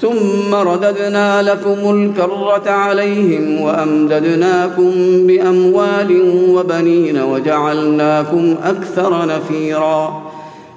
[0.00, 4.92] ثم رددنا لكم الكرة عليهم وأمددناكم
[5.26, 10.22] بأموال وبنين وجعلناكم أكثر نفيرا.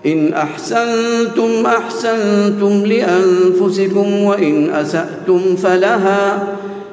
[0.06, 6.48] إن أحسنتم أحسنتم لأنفسكم وإن أسأتم فلها.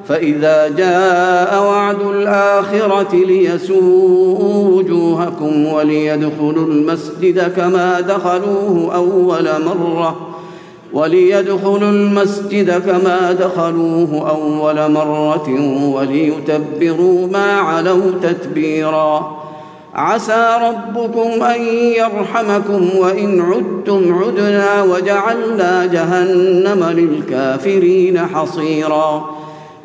[0.08, 10.33] فإذا جاء وعد الآخرة ليسوءوا وجوهكم وليدخلوا المسجد كما دخلوه أول مرة.
[10.94, 15.48] وليدخلوا المسجد كما دخلوه أول مرة
[15.94, 19.44] وليتبروا ما علوا تتبيرا.
[19.94, 21.60] عسى ربكم أن
[21.96, 29.30] يرحمكم وإن عدتم عدنا وجعلنا جهنم للكافرين حصيرا.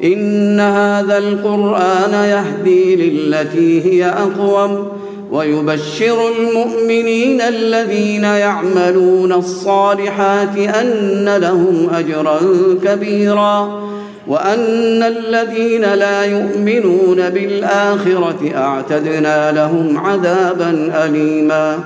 [0.04, 4.88] إن هذا القرآن يهدي للتي هي أقوم.
[5.32, 12.40] ويبشر المؤمنين الذين يعملون الصالحات أن لهم أجرا
[12.84, 13.82] كبيرا
[14.28, 21.80] وأن الذين لا يؤمنون بالآخرة أعتدنا لهم عذابا أليما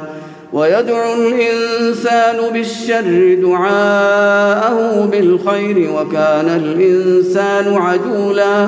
[0.53, 8.67] ويدعو الإنسان بالشر دعاءه بالخير وكان الإنسان عجولا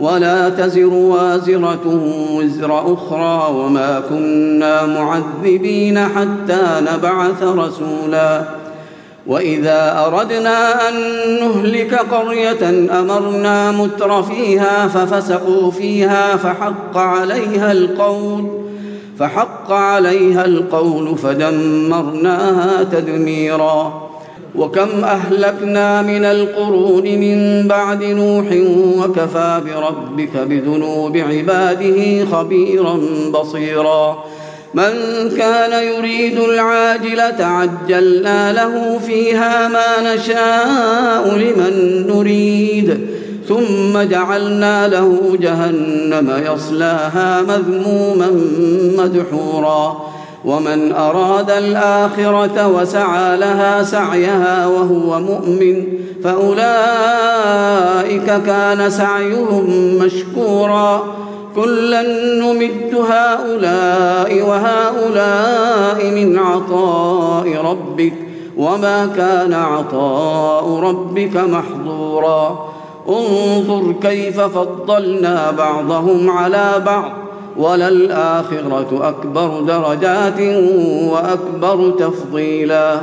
[0.00, 2.00] ولا تزر وازرة
[2.32, 8.42] وزر أخرى وما كنا معذبين حتى نبعث رسولا.
[9.26, 10.94] وإذا أردنا أن
[11.40, 12.68] نهلك قرية
[13.00, 18.64] أمرنا متر فيها ففسقوا فيها فحق عليها القول
[19.18, 24.03] فحق عليها القول فدمرناها تدميراً.
[24.56, 28.46] وكم أهلكنا من القرون من بعد نوح
[28.98, 33.00] وكفى بربك بذنوب عباده خبيرا
[33.30, 34.24] بصيرا.
[34.74, 34.92] من
[35.36, 43.06] كان يريد العاجله عجلنا له فيها ما نشاء لمن نريد.
[43.48, 48.30] ثم جعلنا له جهنم يصلاها مذموما
[48.98, 50.13] مدحورا.
[50.44, 55.84] ومن أراد الآخرة وسعى لها سعيها وهو مؤمن
[56.24, 57.62] فأولئك
[58.46, 61.04] كان سعيهم مشكورا
[61.56, 62.02] كلا
[62.40, 68.12] نمد هؤلاء وهؤلاء من عطاء ربك
[68.56, 72.68] وما كان عطاء ربك محظورا
[73.08, 77.23] انظر كيف فضلنا بعضهم على بعض
[77.56, 80.40] وللآخرة أكبر درجات
[81.10, 83.00] وأكبر تفضيلا.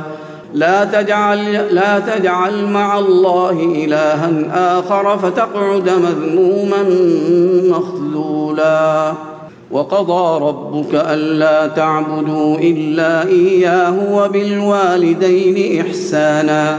[0.54, 3.50] لا تجعل لا تجعل مع الله
[3.84, 4.30] إلها
[4.78, 6.82] آخر فتقعد مذموما
[7.78, 9.12] مخذولا.
[9.70, 16.78] وقضى ربك ألا تعبدوا إلا إياه وبالوالدين إحسانا.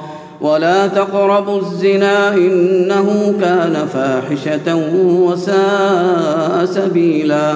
[0.41, 7.53] ولا تقربوا الزنا إنه كان فاحشة وساء سبيلا.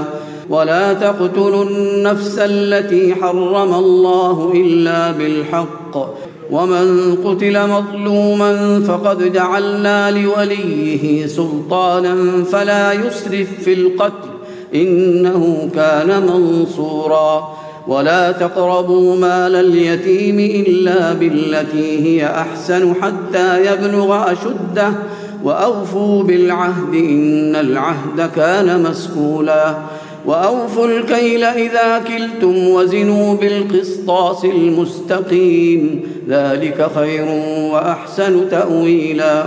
[0.49, 6.15] ولا تقتلوا النفس التي حرم الله إلا بالحق.
[6.51, 14.29] ومن قتل مظلوما فقد جعلنا لوليه سلطانا فلا يسرف في القتل.
[14.75, 17.55] إنه كان منصورا.
[17.87, 24.93] ولا تقربوا مال اليتيم إلا بالتي هي أحسن حتى يبلغ أشده.
[25.43, 29.75] وأوفوا بالعهد إن العهد كان مسؤولا.
[30.25, 36.01] وأوفوا الكيل إذا كلتم وزنوا بالقسطاس المستقيم.
[36.29, 37.25] ذلك خير
[37.73, 39.45] وأحسن تأويلا.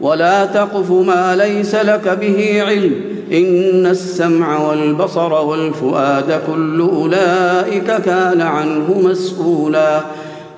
[0.00, 3.09] ولا تقف ما ليس لك به علم.
[3.32, 10.00] إن السمع والبصر والفؤاد كل أولئك كان عنه مسؤولا.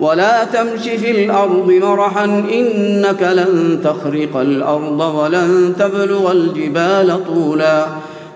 [0.01, 7.87] ولا تمش في الأرض مرحا إنك لن تخرق الأرض ولن تبلغ الجبال طولا.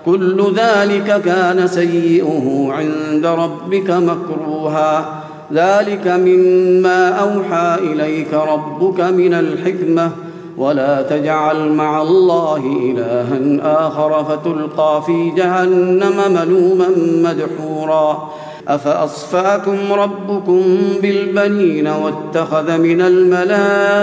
[0.07, 5.23] كل ذلك كان سيئه عند ربك مكروها.
[5.53, 10.11] ذلك مما أوحى إليك ربك من الحكمة.
[10.59, 16.89] ولا تجعل مع الله إلها آخر فتلقى في جهنم ملوما
[17.23, 18.31] مدحورا.
[18.69, 20.63] أفأصفاكم ربكم
[21.03, 24.01] بالبنين واتخذ من الملائكة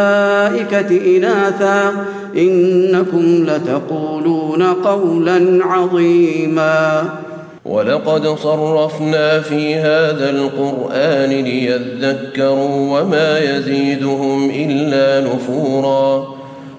[1.18, 2.06] إناثا؟
[2.38, 7.04] إنكم لتقولون قولا عظيما.
[7.66, 16.33] ولقد صرفنا في هذا القرآن ليذكروا وما يزيدهم إلا نفوراً.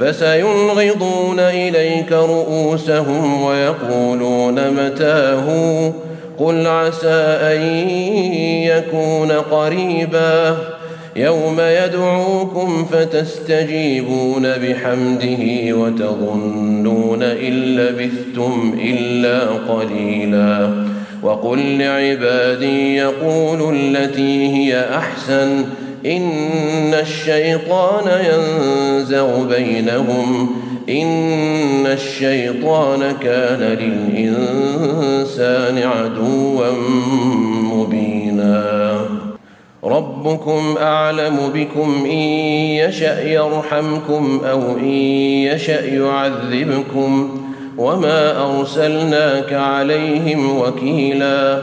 [0.00, 5.92] فسينغضون إليك رؤوسهم ويقولون متاه؟
[6.38, 7.88] قل عسى أن
[8.62, 10.56] يكون قريباً.
[11.16, 20.70] يوم يدعوكم فتستجيبون بحمده وتظنون إن لبثتم إلا قليلا.
[21.22, 25.64] وقل لعبادي يقولوا التي هي أحسن.
[26.06, 30.50] إن الشيطان ينزغ بينهم.
[30.88, 36.66] إن الشيطان كان للإنسان عدوا
[37.74, 39.00] مبينا.
[39.84, 42.18] ربكم أعلم بكم إن
[42.86, 44.94] يشأ يرحمكم أو إن
[45.52, 47.40] يشأ يعذبكم.
[47.78, 51.62] وما أرسلناك عليهم وكيلا.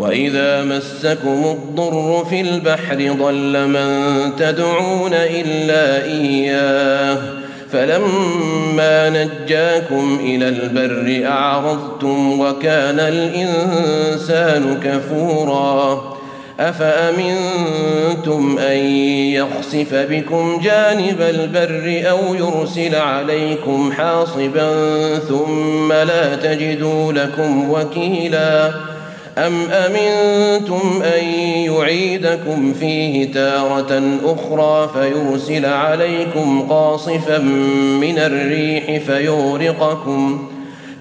[0.00, 3.90] واذا مسكم الضر في البحر ضل من
[4.36, 7.18] تدعون الا اياه
[7.72, 16.16] فلما نجاكم إلى البر أعرضتم وكان الإنسان كفورا
[16.60, 18.76] أفأمنتم أن
[19.34, 24.70] يخسف بكم جانب البر أو يرسل عليكم حاصبا
[25.18, 28.70] ثم لا تجدوا لكم وكيلا
[29.46, 31.24] أم أمنتم أن
[31.64, 37.38] يعيدكم فيه تارة أخرى فيرسل عليكم قاصفا
[38.00, 40.48] من الريح فيغرقكم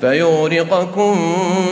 [0.02, 1.16] فيغرقكم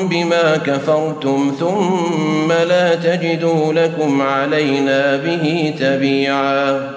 [0.04, 6.90] بما كفرتم ثم لا تجدوا لكم علينا به تبيعا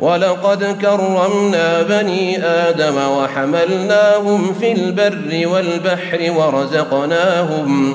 [0.00, 7.94] ولقد كرمنا بني آدم وحملناهم في البر والبحر ورزقناهم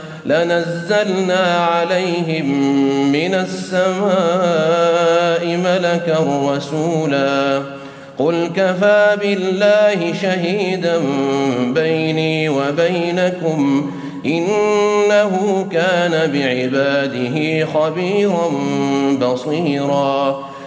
[0.25, 2.47] لنزلنا عليهم
[3.11, 4.01] من السماء
[5.57, 6.17] ملكا
[6.53, 7.61] رسولا.
[8.17, 11.01] قل كفى بالله شهيدا
[11.59, 13.91] بيني وبينكم
[14.25, 18.51] إنه كان بعباده خبيرا
[19.21, 20.51] بصيرا.